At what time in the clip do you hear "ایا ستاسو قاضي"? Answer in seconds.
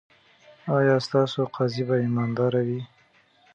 0.75-1.83